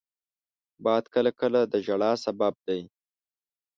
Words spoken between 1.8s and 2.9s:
ژړا سبب دی